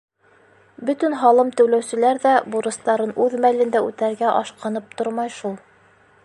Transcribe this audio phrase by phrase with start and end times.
[0.89, 5.57] Бөтөн һалым түләүселәр ҙә бурыстарын үҙ мәлендә үтәргә ашҡынып тормай шул.